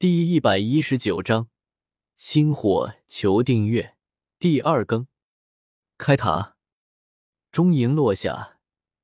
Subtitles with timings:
[0.00, 1.48] 第一百一十九章，
[2.16, 3.96] 星火求订阅，
[4.38, 5.06] 第二更。
[5.98, 6.56] 开塔，
[7.52, 8.56] 钟吟落下，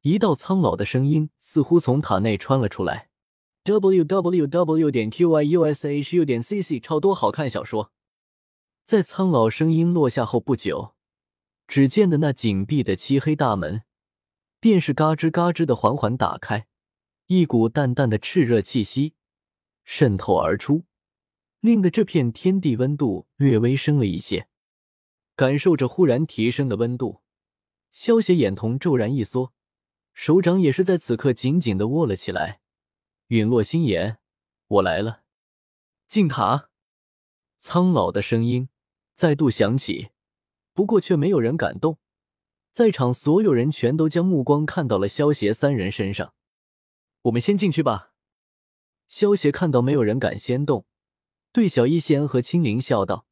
[0.00, 3.08] 一道苍老的声音似乎从塔内穿了出来。
[3.62, 7.92] w w w 点 q y u s h u 点 c c 超多好看小说。
[8.84, 10.96] 在苍老声音落下后不久，
[11.68, 13.84] 只见的那紧闭的漆黑大门，
[14.58, 16.66] 便是嘎吱嘎吱的缓缓打开，
[17.28, 19.14] 一股淡淡的炽热气息。
[19.92, 20.84] 渗透而出，
[21.58, 24.46] 令得这片天地温度略微升了一些。
[25.34, 27.22] 感受着忽然提升的温度，
[27.90, 29.52] 萧邪眼瞳骤然一缩，
[30.14, 32.60] 手掌也是在此刻紧紧的握了起来。
[33.26, 34.18] 陨落心炎，
[34.68, 35.22] 我来了！
[36.06, 36.70] 进塔！
[37.58, 38.68] 苍老的声音
[39.12, 40.10] 再度响起，
[40.72, 41.98] 不过却没有人敢动。
[42.70, 46.32] 在场所有人全都将目光看到了萧邪三人身上。
[47.22, 48.09] 我们先进去吧。
[49.10, 50.86] 萧协看到没有人敢先动，
[51.52, 53.26] 对小医仙和青灵笑道。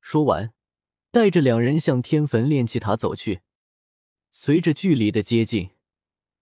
[0.00, 0.54] 说完，
[1.10, 3.40] 带着两人向天坟炼气塔走去。
[4.30, 5.70] 随着距离的接近，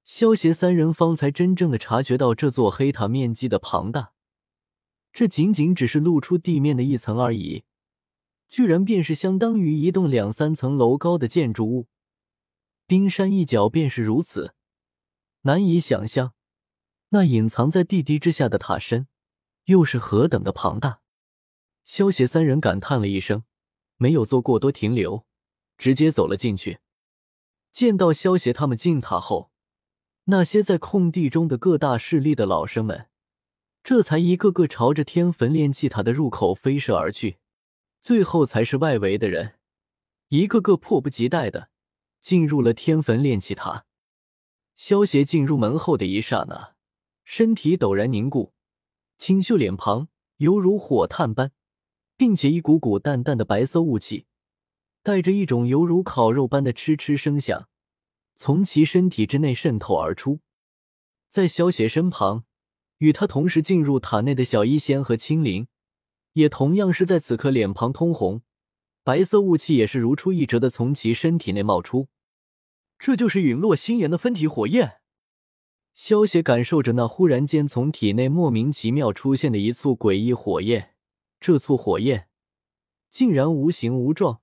[0.05, 4.13] 萧协三人方才真正的察觉到这座黑塔面积的庞大。
[5.11, 7.65] 这仅仅只是露出地面的一层而已，
[8.47, 11.89] 居然便是相当于一栋两三层楼高的建筑物。
[12.87, 14.53] 冰山一角便是如此，
[15.41, 16.35] 难以想象。
[17.11, 19.07] 那隐藏在地底之下的塔身，
[19.65, 21.01] 又是何等的庞大！
[21.85, 23.45] 萧协三人感叹了一声，
[23.97, 25.25] 没有做过多停留，
[25.79, 26.81] 直接走了进去。
[27.71, 29.51] 见到萧协他们进塔后，
[30.25, 33.09] 那些在空地中的各大势力的老生们，
[33.85, 37.39] 这才一个个朝着天坟炼气塔的入口飞射而去。
[38.01, 39.55] 最后才是外围的人，
[40.29, 41.71] 一个个迫不及待的
[42.21, 43.85] 进入了天坟炼气塔。
[44.75, 46.76] 萧协进入门后的一刹那。
[47.29, 48.53] 身体陡然凝固，
[49.19, 51.51] 清秀脸庞犹如火炭般，
[52.17, 54.27] 并且一股股淡淡的白色雾气，
[55.03, 57.69] 带着一种犹如烤肉般的嗤嗤声响，
[58.37, 60.39] 从其身体之内渗透而出。
[61.29, 62.45] 在萧邪身旁，
[62.99, 65.67] 与他同时进入塔内的小医仙和青灵，
[66.35, 68.43] 也同样是在此刻脸庞通红，
[69.03, 72.07] 白色雾气也是如出一辙的从其身体内冒出。
[73.01, 75.01] 这就是陨落星炎的分体火焰。
[75.97, 80.91] 萧邪感受着那忽然间从体内莫名其妙出现的一簇诡异火焰，
[81.41, 82.29] 这簇火焰
[83.11, 84.43] 竟然无形无状。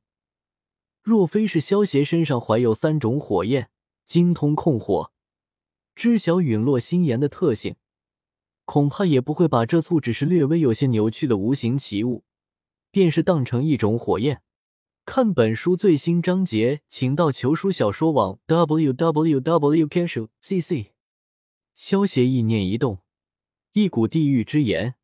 [1.03, 3.69] 若非是萧邪身上怀有三种火焰，
[4.03, 5.11] 精通控火，
[5.93, 7.75] 知晓陨落心炎的特性，
[8.65, 12.23] 恐怕也不会把这簇只是略微有些扭曲的无形奇物，
[12.89, 14.41] 便是当成一种火焰。
[15.05, 19.87] 看本书最新章节，请到求书小说网 w w w.
[19.87, 20.92] 看书 c c。
[21.73, 22.99] 萧邪意念一动，
[23.73, 24.95] 一股地狱之炎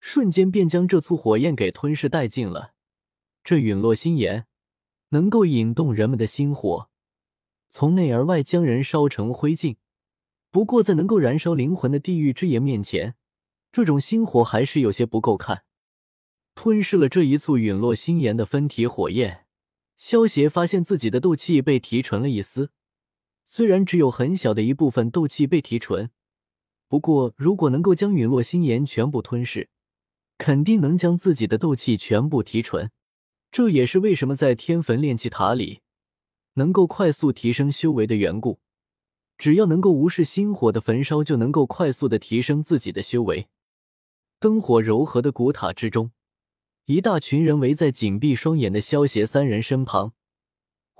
[0.00, 2.74] 瞬间便将这簇火焰给吞噬殆尽了。
[3.42, 4.46] 这陨落心炎
[5.10, 6.90] 能够引动人们的心火，
[7.68, 9.76] 从内而外将人烧成灰烬。
[10.50, 13.14] 不过，在能够燃烧灵魂的地狱之炎面前，
[13.72, 15.64] 这种心火还是有些不够看。
[16.54, 19.46] 吞噬了这一簇陨落心炎的分体火焰，
[19.96, 22.72] 萧邪发现自己的斗气被提纯了一丝。
[23.52, 26.08] 虽然只有很小的一部分斗气被提纯，
[26.86, 29.68] 不过如果能够将陨落心炎全部吞噬，
[30.38, 32.92] 肯定能将自己的斗气全部提纯。
[33.50, 35.80] 这也是为什么在天坟炼气塔里
[36.54, 38.60] 能够快速提升修为的缘故。
[39.36, 43.48] 只要能够无视心火的焚烧，就能够快速的提升自己的修为。
[44.38, 46.12] 灯火柔和的古塔之中，
[46.84, 50.12] 一大群人围在紧闭双眼的萧邪三人身旁。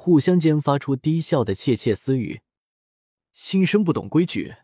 [0.03, 2.41] 互相间发出低笑的窃窃私语，
[3.33, 4.57] 新生不懂规矩，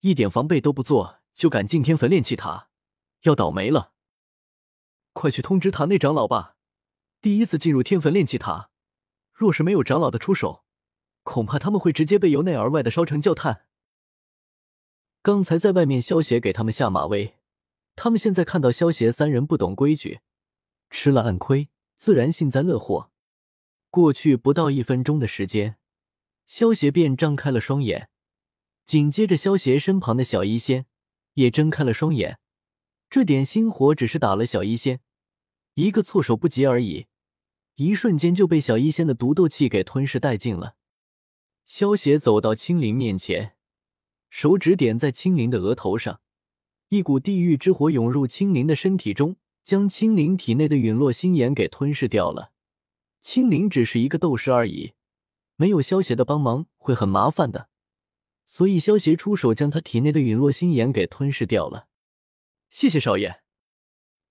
[0.00, 2.68] 一点防备都不做就敢进天坟炼气塔，
[3.22, 3.94] 要倒霉了！
[5.14, 6.56] 快去通知塔内长老吧！
[7.22, 8.68] 第一次进入天坟炼气塔，
[9.32, 10.62] 若是没有长老的出手，
[11.22, 13.64] 恐怕他们会直接被由内而外的烧成焦炭。
[15.22, 17.38] 刚才在外面，萧邪给他们下马威，
[17.96, 20.20] 他们现在看到萧邪三人不懂规矩，
[20.90, 23.10] 吃了暗亏，自然幸灾乐祸。
[23.92, 25.76] 过去不到一分钟的时间，
[26.46, 28.08] 萧邪便张开了双眼，
[28.86, 30.86] 紧接着萧邪身旁的小医仙
[31.34, 32.38] 也睁开了双眼。
[33.10, 35.00] 这点心火只是打了小医仙
[35.74, 37.06] 一个措手不及而已，
[37.74, 40.76] 一瞬间就被小医仙的毒斗气给吞噬殆尽了。
[41.66, 43.56] 萧邪走到青灵面前，
[44.30, 46.22] 手指点在青灵的额头上，
[46.88, 52.51] 一股地狱之火涌入青灵的身体中，将青灵体内的陨落心眼给吞噬掉了。
[53.22, 54.94] 青灵只是一个斗士而已，
[55.54, 57.68] 没有萧邪的帮忙会很麻烦的，
[58.44, 61.86] 所以萧邪出手将他体内的陨落心炎给吞噬掉了。
[62.68, 63.42] 谢谢少爷。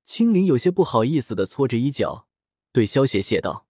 [0.03, 2.27] 青灵有些不好意思的搓着衣角，
[2.73, 3.65] 对萧邪谢道：“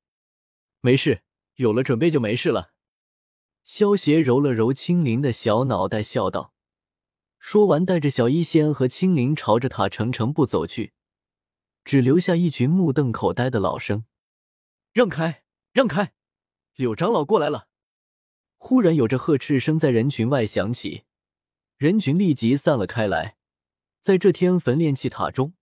[0.82, 1.22] 没事，
[1.56, 2.74] 有了准备就没事了。”
[3.64, 6.56] 萧邪揉了揉青灵的小脑袋，笑道。
[7.38, 10.94] 说完，带着小医仙和青灵朝着塔城城步走去，
[11.84, 14.06] 只留下一群目瞪口呆的老生。
[14.94, 16.12] 让开，让开！
[16.76, 17.70] 柳长老过来了！
[18.58, 21.06] 忽然有着呵斥声在人群外响起，
[21.78, 23.38] 人群立即散了开来。
[24.02, 25.54] 在这天焚炼器塔中，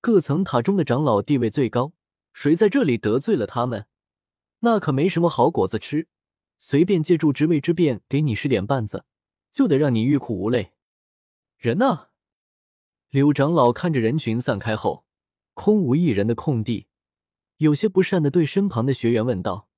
[0.00, 1.94] 各层塔中的长老地位最高，
[2.32, 3.88] 谁在这里得罪了他们，
[4.60, 6.06] 那可没什么好果子吃。
[6.56, 9.04] 随便借助职位之便给你使点绊子，
[9.52, 10.74] 就得让你欲哭无泪。
[11.56, 12.10] 人呢？
[13.08, 15.04] 柳长老看着人群散开后，
[15.54, 16.86] 空无一人的空地，
[17.60, 19.68] 有些不善的对身旁的学员问道：“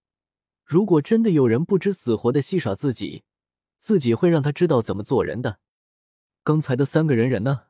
[0.64, 3.24] 如果真的有人不知死活的戏耍自己，
[3.80, 5.58] 自己会让他知道怎么做人的。”
[6.44, 7.62] 刚才的三个人人呢？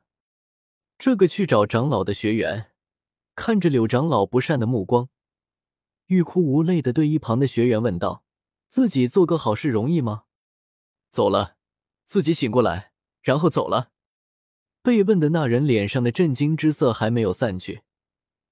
[0.99, 2.73] 这个去找长老的学员
[3.35, 5.09] 看着柳长老不善的目光，
[6.05, 8.23] 欲哭无泪的对一旁的学员问道
[8.69, 10.25] ：“自己做个好事容易吗？”
[11.09, 11.55] 走了，
[12.05, 12.91] 自己醒过来，
[13.23, 13.89] 然后走了。
[14.83, 17.81] 被问的那人脸上的震惊之色还没有散去，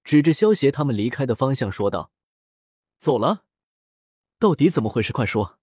[0.03, 2.11] 指着萧协他们离开的方向说道
[2.97, 3.45] ：“走了，
[4.39, 5.13] 到底怎么回事？
[5.13, 5.59] 快说！”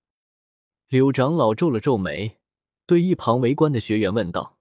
[0.89, 2.39] 柳长老皱了皱眉，
[2.87, 4.59] 对一旁围观的学员问道。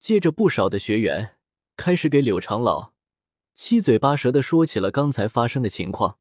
[0.00, 1.36] 接着，不少的学员
[1.76, 2.92] 开始给柳长老
[3.54, 6.18] 七嘴八舌的说起了刚才发生的情况。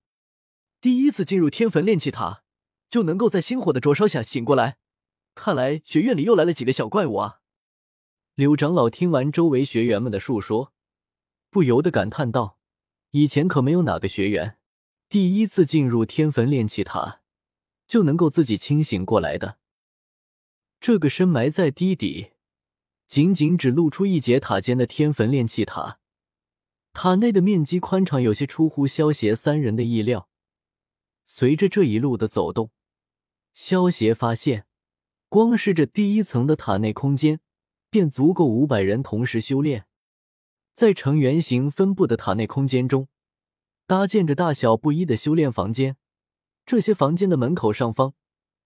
[0.82, 2.44] 第一次进入天坟炼气塔，
[2.90, 4.78] 就能够在星火的灼烧下醒过来，
[5.36, 7.40] 看来学院里又来了几个小怪物啊！
[8.36, 10.74] 柳长老听完周围学员们的述说，
[11.50, 12.58] 不由得感叹道
[13.12, 14.58] ：“以前可没有哪个学员
[15.08, 17.22] 第一次进入天坟炼气塔
[17.88, 19.58] 就能够自己清醒过来的。
[20.80, 22.32] 这个深埋在地底，
[23.08, 26.00] 仅仅只露出一节塔尖的天坟炼气塔，
[26.94, 30.30] 塔内的面积宽敞，有些出乎萧协三人的意料。
[31.26, 32.72] 随着这一路的走动，
[33.54, 34.66] 萧协发现，
[35.28, 37.40] 光是这第一层的塔内空间。”
[37.92, 39.88] 便足够五百人同时修炼。
[40.80, 43.10] 在呈圆形分布的塔内空间中，
[43.86, 45.98] 搭建着大小不一的修炼房间。
[46.66, 48.14] 这些房间的门口上方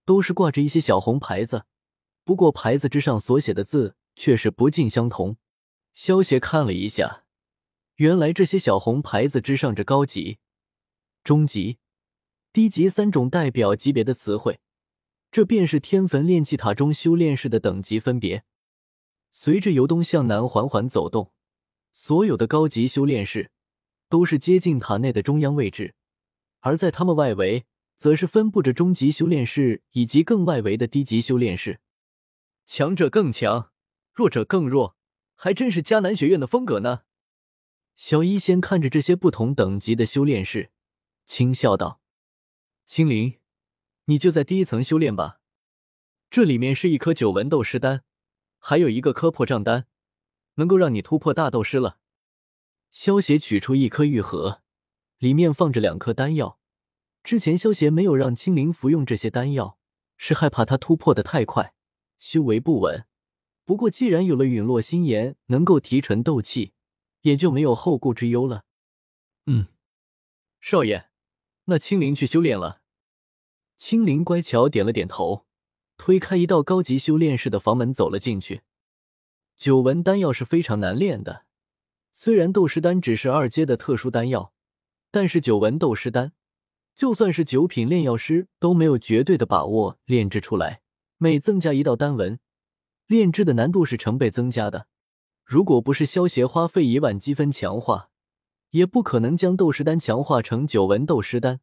[0.06, 1.66] 都是挂着一些小红牌子，
[2.24, 5.38] 不过牌子之上所写的字却是不尽相同。
[5.92, 7.24] 萧协看了一下，
[7.96, 10.38] 原来这些小红牌子之上着高级、
[11.24, 11.80] 中级、
[12.52, 14.60] 低级三种代表级别的词汇，
[15.32, 18.44] 这便是天坟炼气塔中修炼士的等级分别。
[19.32, 21.33] 随着由东向南缓缓走动，
[21.96, 23.52] 所有的高级修炼士
[24.10, 25.94] 都是接近塔内的中央位置，
[26.60, 31.80] 而在他们外围，则是分布着中级修炼室以及更外围的低级修炼室。
[32.66, 33.72] 强者更强，
[34.12, 34.98] 弱者更弱，
[35.36, 37.02] 还真是迦南学院的风格呢。
[37.96, 40.72] 小医仙看着这些不同等级的修炼士，
[41.28, 42.02] 轻笑道
[42.88, 43.40] ：“青灵，
[44.06, 45.40] 你就在第一层修炼吧，
[46.32, 48.04] 这里面是一颗九纹斗师丹。”
[48.58, 49.88] 还有一个磕破障丹，
[50.56, 51.98] 能够让你突破大斗师了。
[52.92, 54.62] 萧协取出一颗玉盒，
[55.18, 56.60] 里面放着两颗丹药。
[57.24, 59.78] 之前萧协没有让青灵服用这些丹药，
[60.18, 61.74] 是害怕他突破的太快，
[62.20, 63.06] 修为不稳。
[63.66, 66.74] 不过既然有了陨落心炎，能够提纯斗气，
[67.22, 68.66] 也就没有后顾之忧了。
[69.46, 69.68] 嗯，
[70.60, 71.10] 少爷，
[71.66, 72.82] 那青灵去修炼了。
[73.78, 75.46] 青灵乖巧点了点头。
[75.96, 78.64] 推开一道高级修炼室的房门，走了进去。
[79.58, 81.46] 九纹丹药是非常难炼的，
[82.12, 84.54] 虽然斗师丹只是二阶的特殊丹药，
[85.12, 86.34] 但是九纹斗师丹，
[86.96, 90.82] 就算是九品炼药师都没有绝对的把握炼制出来。
[91.18, 92.40] 每增加一道丹纹，
[93.08, 94.88] 炼制的难度是成倍增加的。
[95.46, 98.10] 如果不是萧协花费一万积分强化，
[98.72, 101.62] 也不可能将斗师丹强化成九纹斗师丹。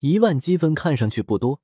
[0.00, 1.60] 一万积分看上去不多。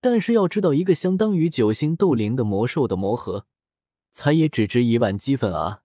[0.00, 3.46] 但是要知道，一个相当于九星斗灵的魔兽的魔核，
[4.14, 5.82] 才也只值一万积分啊！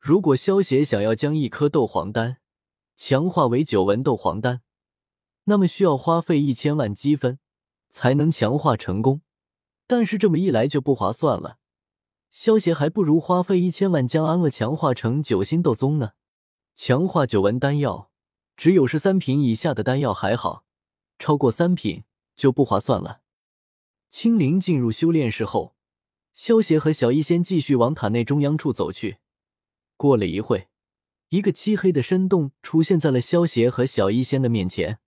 [0.00, 2.38] 如果萧协想要将一颗斗皇丹
[2.96, 4.62] 强化为九纹斗皇丹，
[5.44, 7.38] 那么需要花费一千万积分
[7.88, 9.22] 才能强化成功。
[9.86, 11.58] 但是这么一来就不划算了，
[12.32, 16.14] 萧协还不如花费一千万将安乐强化成九星斗宗呢。
[16.74, 18.10] 强化九纹丹药，
[18.56, 20.64] 只有是三品以下的丹药还好，
[21.16, 22.02] 超过三品
[22.34, 23.20] 就不划算了。
[24.10, 25.75] 青灵进入修炼室后，
[26.36, 29.16] 萧协和小医仙继续往塔内中央处走去。
[29.96, 30.68] 过了一会，
[31.30, 34.98] 一个漆黑的深洞出现在了萧协和小医仙的面前。